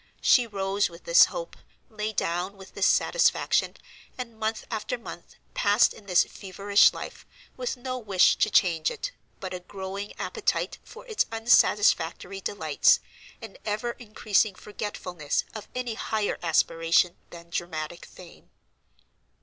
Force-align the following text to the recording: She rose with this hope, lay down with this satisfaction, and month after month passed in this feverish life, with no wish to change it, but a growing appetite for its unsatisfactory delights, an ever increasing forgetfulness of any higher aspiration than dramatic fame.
She 0.19 0.47
rose 0.47 0.89
with 0.89 1.03
this 1.03 1.25
hope, 1.25 1.55
lay 1.87 2.11
down 2.11 2.57
with 2.57 2.73
this 2.73 2.87
satisfaction, 2.87 3.77
and 4.17 4.35
month 4.39 4.65
after 4.71 4.97
month 4.97 5.35
passed 5.53 5.93
in 5.93 6.07
this 6.07 6.23
feverish 6.23 6.91
life, 6.91 7.23
with 7.55 7.77
no 7.77 7.99
wish 7.99 8.35
to 8.37 8.49
change 8.49 8.89
it, 8.89 9.11
but 9.39 9.53
a 9.53 9.59
growing 9.59 10.13
appetite 10.17 10.79
for 10.83 11.05
its 11.05 11.27
unsatisfactory 11.31 12.41
delights, 12.41 12.99
an 13.43 13.59
ever 13.63 13.91
increasing 13.91 14.55
forgetfulness 14.55 15.43
of 15.53 15.67
any 15.75 15.93
higher 15.93 16.39
aspiration 16.41 17.17
than 17.29 17.51
dramatic 17.51 18.07
fame. 18.07 18.49